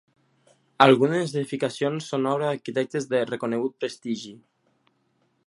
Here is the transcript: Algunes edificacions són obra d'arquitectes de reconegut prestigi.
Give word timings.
Algunes 0.85 1.35
edificacions 1.41 2.07
són 2.13 2.25
obra 2.31 2.49
d'arquitectes 2.49 3.07
de 3.13 3.23
reconegut 3.33 3.79
prestigi. 3.85 4.35